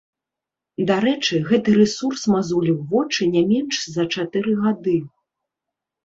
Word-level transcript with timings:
Дарэчы, 0.91 1.35
гэты 1.49 1.75
рэсурс 1.79 2.23
мазоліў 2.35 2.77
вочы 2.93 3.27
не 3.35 3.43
менш 3.51 3.75
за 3.97 4.03
чатыры 4.15 4.55
гады. 4.63 4.95